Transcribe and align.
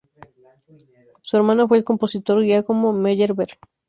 Su 1.21 1.37
hermano 1.37 1.67
fue 1.67 1.77
el 1.77 1.83
compositor 1.83 2.41
Giacomo 2.43 2.91
Meyerbeer. 2.91 3.49